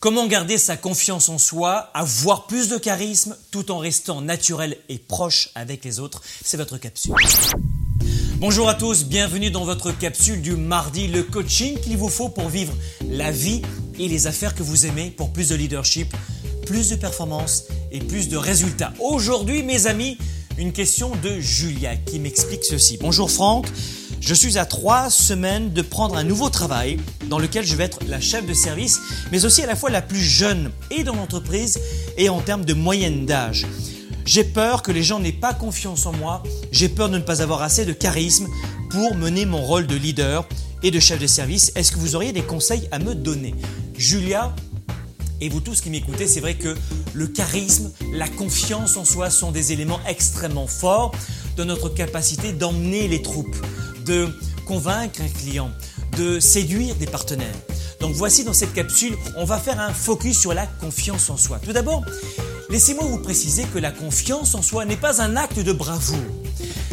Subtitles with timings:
[0.00, 4.96] Comment garder sa confiance en soi, avoir plus de charisme tout en restant naturel et
[4.96, 6.22] proche avec les autres?
[6.42, 7.12] C'est votre capsule.
[8.36, 12.48] Bonjour à tous, bienvenue dans votre capsule du mardi, le coaching qu'il vous faut pour
[12.48, 12.72] vivre
[13.10, 13.60] la vie
[13.98, 16.16] et les affaires que vous aimez pour plus de leadership,
[16.64, 18.94] plus de performance et plus de résultats.
[19.00, 20.16] Aujourd'hui, mes amis,
[20.56, 22.96] une question de Julia qui m'explique ceci.
[22.98, 23.66] Bonjour Franck,
[24.20, 26.98] je suis à trois semaines de prendre un nouveau travail
[27.28, 29.00] dans lequel je vais être la chef de service,
[29.32, 31.80] mais aussi à la fois la plus jeune et dans l'entreprise
[32.18, 33.66] et en termes de moyenne d'âge.
[34.26, 37.40] J'ai peur que les gens n'aient pas confiance en moi, j'ai peur de ne pas
[37.42, 38.46] avoir assez de charisme
[38.90, 40.46] pour mener mon rôle de leader
[40.82, 41.72] et de chef de service.
[41.74, 43.54] Est-ce que vous auriez des conseils à me donner?
[43.96, 44.54] Julia,
[45.40, 46.76] et vous tous qui m'écoutez, c'est vrai que
[47.14, 51.12] le charisme, la confiance en soi sont des éléments extrêmement forts
[51.56, 53.56] de notre capacité d'emmener les troupes
[54.10, 54.28] de
[54.66, 55.70] convaincre un client,
[56.16, 57.54] de séduire des partenaires.
[58.00, 61.60] Donc voici dans cette capsule, on va faire un focus sur la confiance en soi.
[61.64, 62.04] Tout d'abord,
[62.70, 66.18] laissez-moi vous préciser que la confiance en soi n'est pas un acte de bravoure.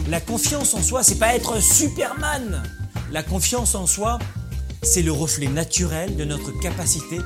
[0.09, 2.61] La confiance en soi, c'est pas être Superman.
[3.11, 4.19] La confiance en soi,
[4.83, 7.17] c'est le reflet naturel de notre capacité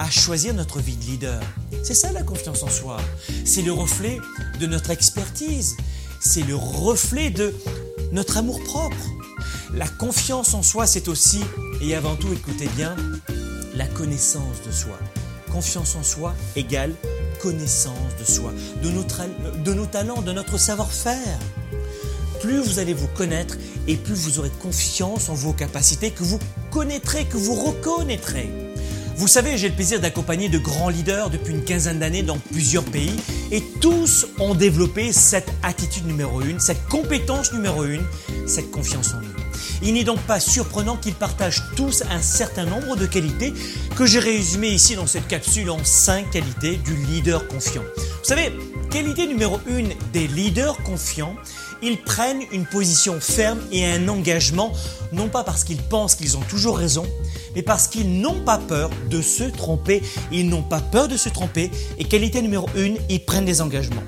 [0.00, 1.40] à choisir notre vie de leader.
[1.84, 2.96] C'est ça la confiance en soi.
[3.44, 4.18] C'est le reflet
[4.58, 5.76] de notre expertise.
[6.20, 7.54] C'est le reflet de
[8.10, 8.96] notre amour propre.
[9.74, 11.40] La confiance en soi, c'est aussi,
[11.80, 12.96] et avant tout, écoutez bien,
[13.74, 14.98] la connaissance de soi.
[15.52, 16.94] Confiance en soi égale
[17.38, 18.52] connaissance de soi,
[18.82, 21.38] de nos, talents, de notre savoir-faire.
[22.40, 26.38] Plus vous allez vous connaître et plus vous aurez confiance en vos capacités que vous
[26.70, 28.50] connaîtrez, que vous reconnaîtrez.
[29.16, 32.84] Vous savez, j'ai le plaisir d'accompagner de grands leaders depuis une quinzaine d'années dans plusieurs
[32.84, 33.16] pays
[33.50, 38.04] et tous ont développé cette attitude numéro une, cette compétence numéro une,
[38.46, 39.47] cette confiance en eux.
[39.82, 43.52] Il n'est donc pas surprenant qu'ils partagent tous un certain nombre de qualités
[43.96, 47.82] que j'ai résumées ici dans cette capsule en 5 qualités du leader confiant.
[47.96, 48.52] Vous savez,
[48.90, 51.36] qualité numéro 1 des leaders confiants,
[51.80, 54.72] ils prennent une position ferme et un engagement,
[55.12, 57.06] non pas parce qu'ils pensent qu'ils ont toujours raison,
[57.54, 60.02] mais parce qu'ils n'ont pas peur de se tromper.
[60.32, 61.70] Ils n'ont pas peur de se tromper.
[61.98, 64.02] Et qualité numéro 1, ils prennent des engagements.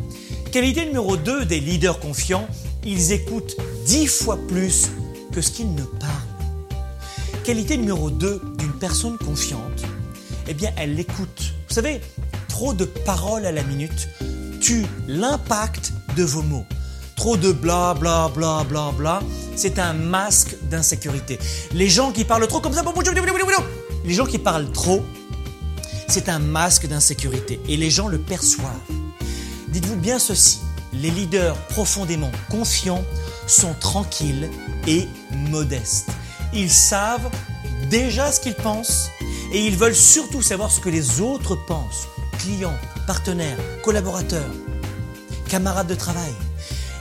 [0.50, 2.48] Qualité numéro 2 des leaders confiants,
[2.84, 4.88] ils écoutent 10 fois plus
[5.32, 6.12] que ce qu'il ne parle.
[7.44, 9.84] Qualité numéro 2 d'une personne confiante,
[10.48, 11.54] eh bien, elle l'écoute.
[11.68, 12.00] Vous savez,
[12.48, 14.08] trop de paroles à la minute
[14.60, 16.66] tue l'impact de vos mots.
[17.16, 19.20] Trop de bla bla bla bla bla,
[19.56, 21.38] c'est un masque d'insécurité.
[21.72, 22.82] Les gens qui parlent trop comme ça,
[24.04, 25.04] les gens qui parlent trop,
[26.08, 28.72] c'est un masque d'insécurité et les gens le perçoivent.
[29.68, 30.58] Dites-vous bien ceci,
[30.92, 33.04] les leaders profondément confiants
[33.46, 34.50] sont tranquilles
[34.86, 35.08] et
[35.50, 36.10] modestes.
[36.52, 37.30] Ils savent
[37.88, 39.10] déjà ce qu'ils pensent
[39.52, 42.08] et ils veulent surtout savoir ce que les autres pensent.
[42.38, 44.50] Clients, partenaires, collaborateurs,
[45.48, 46.32] camarades de travail.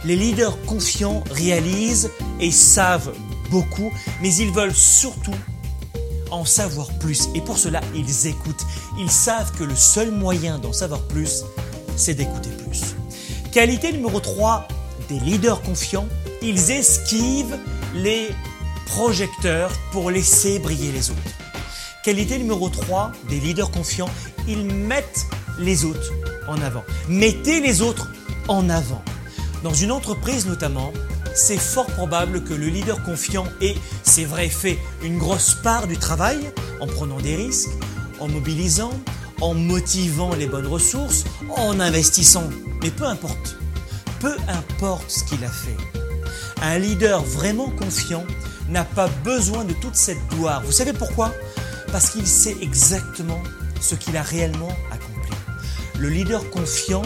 [0.05, 3.13] Les leaders confiants réalisent et savent
[3.49, 5.35] beaucoup, mais ils veulent surtout
[6.31, 7.29] en savoir plus.
[7.35, 8.65] Et pour cela, ils écoutent.
[8.97, 11.43] Ils savent que le seul moyen d'en savoir plus,
[11.97, 12.95] c'est d'écouter plus.
[13.51, 14.67] Qualité numéro 3
[15.09, 16.07] des leaders confiants,
[16.43, 17.57] ils esquivent
[17.95, 18.29] les
[18.85, 21.19] projecteurs pour laisser briller les autres.
[22.03, 24.09] Qualité numéro 3 des leaders confiants,
[24.47, 25.25] ils mettent
[25.57, 26.13] les autres
[26.47, 26.83] en avant.
[27.07, 28.11] Mettez les autres
[28.47, 29.01] en avant.
[29.63, 30.93] Dans une entreprise notamment,
[31.33, 35.97] c'est fort probable que le leader confiant ait, c'est vrai, fait une grosse part du
[35.97, 36.37] travail
[36.81, 37.69] en prenant des risques,
[38.19, 38.93] en mobilisant,
[39.41, 41.23] en motivant les bonnes ressources,
[41.57, 42.47] en investissant.
[42.81, 43.57] Mais peu importe.
[44.19, 45.77] Peu importe ce qu'il a fait.
[46.61, 48.25] Un leader vraiment confiant
[48.69, 50.61] n'a pas besoin de toute cette gloire.
[50.65, 51.33] Vous savez pourquoi?
[51.91, 53.41] Parce qu'il sait exactement
[53.81, 55.33] ce qu'il a réellement accompli.
[55.97, 57.01] Le leader confiant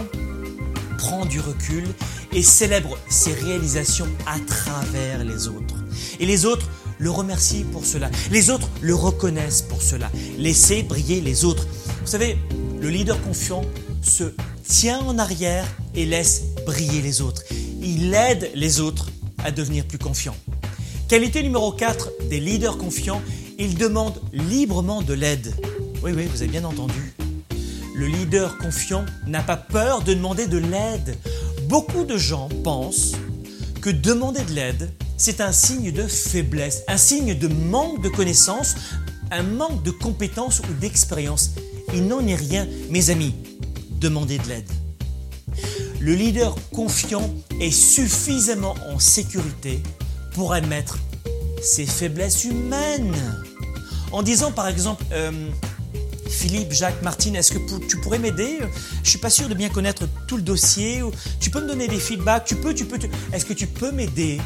[0.97, 1.85] prend du recul
[2.31, 5.75] et célèbre ses réalisations à travers les autres.
[6.19, 6.67] Et les autres
[7.00, 8.09] le remercient pour cela.
[8.31, 10.09] Les autres le reconnaissent pour cela.
[10.38, 11.67] Laissez briller les autres.
[12.01, 12.38] Vous savez,
[12.79, 13.61] le leader confiant
[14.02, 14.34] se
[14.64, 17.44] tient en arrière et laisse briller les autres.
[17.82, 19.10] Il aide les autres
[19.44, 20.36] à devenir plus confiants.
[21.08, 23.22] Qualité numéro 4 des leaders confiants,
[23.60, 25.54] ils demandent librement de l'aide.
[26.02, 27.14] Oui, oui, vous avez bien entendu.
[27.96, 31.18] Le leader confiant n'a pas peur de demander de l'aide.
[31.68, 33.14] Beaucoup de gens pensent
[33.82, 38.76] que demander de l'aide, c'est un signe de faiblesse, un signe de manque de connaissances,
[39.30, 41.52] un manque de compétences ou d'expérience.
[41.94, 43.36] Il n'en est rien, mes amis.
[44.03, 44.70] Demandez de l'aide.
[46.02, 49.82] Le leader confiant est suffisamment en sécurité
[50.34, 51.00] pour admettre
[51.61, 53.16] ses faiblesses humaines.
[54.11, 55.32] En disant par exemple, euh,
[56.28, 58.59] Philippe, Jacques, Martine, est-ce que tu pourrais m'aider?
[59.05, 61.02] Je suis pas sûr de bien connaître tout le dossier.
[61.40, 62.44] Tu peux me donner des feedbacks?
[62.44, 63.00] Tu peux, tu peux.
[63.32, 64.41] Est-ce que tu peux m'aider?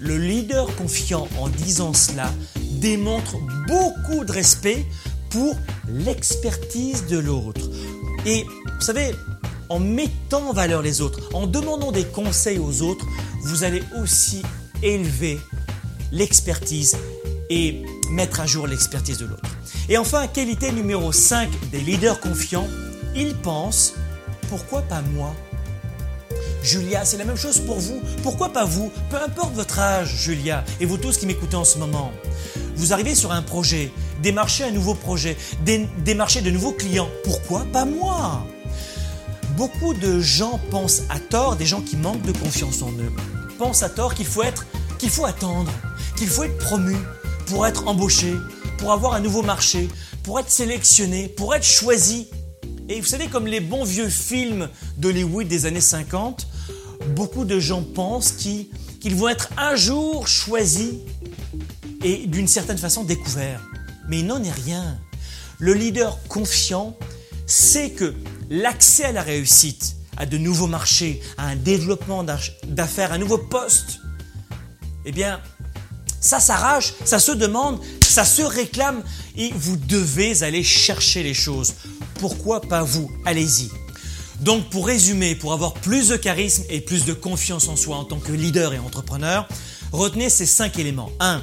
[0.00, 2.30] Le leader confiant en disant cela
[2.72, 4.84] démontre beaucoup de respect
[5.30, 5.56] pour
[5.88, 7.70] l'expertise de l'autre.
[8.26, 9.14] Et vous savez,
[9.68, 13.04] en mettant en valeur les autres, en demandant des conseils aux autres,
[13.42, 14.42] vous allez aussi
[14.82, 15.38] élever
[16.12, 16.96] l'expertise
[17.50, 19.48] et mettre à jour l'expertise de l'autre.
[19.88, 22.68] Et enfin, qualité numéro 5 des leaders confiants,
[23.14, 23.94] ils pensent,
[24.48, 25.34] pourquoi pas moi?
[26.62, 28.00] Julia, c'est la même chose pour vous.
[28.22, 28.90] Pourquoi pas vous?
[29.10, 32.12] Peu importe votre âge, Julia, et vous tous qui m'écoutez en ce moment.
[32.76, 33.90] Vous arrivez sur un projet,
[34.22, 35.36] démarchez un nouveau projet,
[36.04, 37.08] démarchez de nouveaux clients.
[37.24, 38.46] Pourquoi pas moi?
[39.56, 43.12] Beaucoup de gens pensent à tort, des gens qui manquent de confiance en eux,
[43.58, 44.66] pensent à tort qu'il faut être,
[44.98, 45.72] qu'il faut attendre,
[46.16, 46.96] qu'il faut être promu
[47.46, 48.34] pour être embauché,
[48.78, 49.88] pour avoir un nouveau marché,
[50.22, 52.28] pour être sélectionné, pour être choisi.
[52.88, 56.46] Et vous savez, comme les bons vieux films d'Hollywood des années 50,
[57.16, 58.68] beaucoup de gens pensent qu'ils
[59.14, 60.92] vont être un jour choisis
[62.04, 63.60] et d'une certaine façon découverts.
[64.08, 64.98] Mais il n'en est rien.
[65.58, 66.96] Le leader confiant
[67.46, 68.14] sait que
[68.50, 72.24] l'accès à la réussite, à de nouveaux marchés, à un développement
[72.66, 74.00] d'affaires, un nouveau poste,
[75.04, 75.40] eh bien,
[76.20, 79.02] ça s'arrache, ça se demande, ça se réclame
[79.36, 81.74] et vous devez aller chercher les choses.
[82.14, 83.10] Pourquoi pas vous?
[83.24, 83.70] Allez-y.
[84.40, 88.04] Donc pour résumer, pour avoir plus de charisme et plus de confiance en soi en
[88.04, 89.48] tant que leader et entrepreneur,
[89.92, 91.10] retenez ces cinq éléments.
[91.20, 91.42] 1.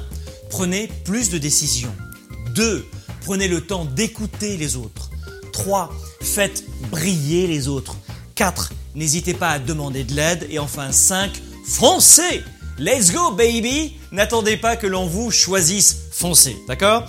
[0.50, 1.92] Prenez plus de décisions.
[2.56, 2.86] 2.
[3.20, 5.10] Prenez le temps d'écouter les autres.
[5.52, 5.92] 3.
[6.20, 7.96] Faites briller les autres.
[8.34, 8.72] 4.
[8.94, 10.46] N'hésitez pas à demander de l'aide.
[10.50, 11.30] Et enfin 5.
[11.66, 12.42] Foncez
[12.78, 15.96] Let's go baby N'attendez pas que l'on vous choisisse.
[16.12, 17.06] Foncez, d'accord?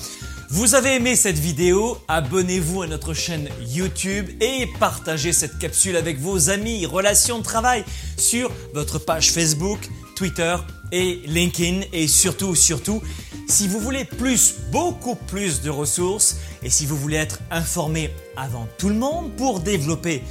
[0.49, 6.21] Vous avez aimé cette vidéo, abonnez-vous à notre chaîne YouTube et partagez cette capsule avec
[6.21, 7.83] vos amis, relations de travail
[8.15, 10.55] sur votre page Facebook, Twitter
[10.93, 13.01] et LinkedIn et surtout, surtout,
[13.47, 18.67] si vous voulez plus, beaucoup plus de ressources et si vous voulez être informé avant
[18.77, 20.21] tout le monde pour développer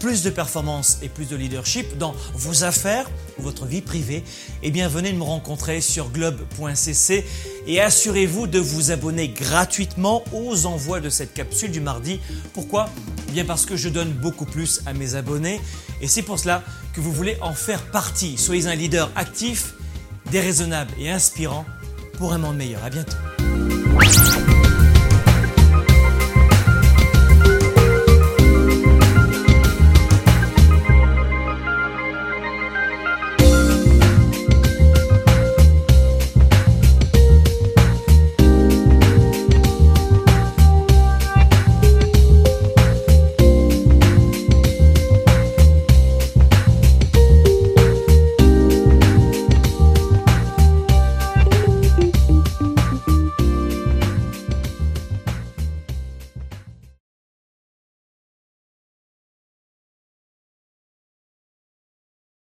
[0.00, 4.22] plus de performance et plus de leadership dans vos affaires ou votre vie privée,
[4.62, 7.24] eh bien venez me rencontrer sur globe.cc
[7.66, 12.20] et assurez-vous de vous abonner gratuitement aux envois de cette capsule du mardi.
[12.52, 12.90] Pourquoi?
[13.28, 15.60] Eh Bien parce que je donne beaucoup plus à mes abonnés
[16.02, 16.62] et c'est pour cela
[16.92, 18.36] que vous voulez en faire partie.
[18.36, 19.74] Soyez un leader actif,
[20.30, 21.64] déraisonnable et inspirant
[22.14, 22.82] pour un monde meilleur.
[22.84, 23.16] À bientôt.